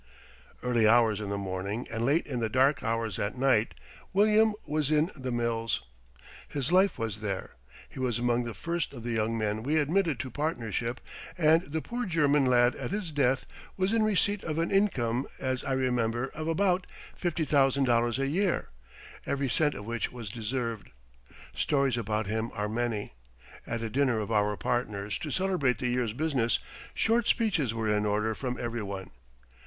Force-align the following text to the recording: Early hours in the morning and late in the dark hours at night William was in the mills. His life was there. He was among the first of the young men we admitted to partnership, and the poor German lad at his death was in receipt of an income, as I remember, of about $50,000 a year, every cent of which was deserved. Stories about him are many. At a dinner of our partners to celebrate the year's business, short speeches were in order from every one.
Early 0.63 0.87
hours 0.87 1.21
in 1.21 1.29
the 1.29 1.37
morning 1.37 1.87
and 1.91 2.03
late 2.03 2.25
in 2.25 2.39
the 2.39 2.49
dark 2.49 2.81
hours 2.81 3.19
at 3.19 3.37
night 3.37 3.75
William 4.13 4.55
was 4.65 4.89
in 4.89 5.11
the 5.15 5.31
mills. 5.31 5.83
His 6.47 6.71
life 6.71 6.97
was 6.97 7.19
there. 7.19 7.51
He 7.87 7.99
was 7.99 8.17
among 8.17 8.45
the 8.45 8.55
first 8.55 8.93
of 8.93 9.03
the 9.03 9.11
young 9.11 9.37
men 9.37 9.61
we 9.61 9.77
admitted 9.77 10.19
to 10.19 10.31
partnership, 10.31 11.01
and 11.37 11.71
the 11.71 11.83
poor 11.83 12.07
German 12.07 12.47
lad 12.47 12.73
at 12.77 12.89
his 12.89 13.11
death 13.11 13.45
was 13.77 13.93
in 13.93 14.01
receipt 14.01 14.43
of 14.43 14.57
an 14.57 14.71
income, 14.71 15.27
as 15.37 15.63
I 15.63 15.73
remember, 15.73 16.29
of 16.33 16.47
about 16.47 16.87
$50,000 17.21 18.17
a 18.17 18.25
year, 18.27 18.69
every 19.27 19.49
cent 19.49 19.75
of 19.75 19.85
which 19.85 20.11
was 20.11 20.31
deserved. 20.31 20.89
Stories 21.53 21.95
about 21.95 22.25
him 22.25 22.49
are 22.55 22.67
many. 22.67 23.13
At 23.67 23.83
a 23.83 23.89
dinner 23.91 24.19
of 24.19 24.31
our 24.31 24.57
partners 24.57 25.19
to 25.19 25.29
celebrate 25.29 25.77
the 25.77 25.89
year's 25.89 26.13
business, 26.13 26.57
short 26.95 27.27
speeches 27.27 27.71
were 27.75 27.95
in 27.95 28.07
order 28.07 28.33
from 28.33 28.57
every 28.59 28.81
one. 28.81 29.11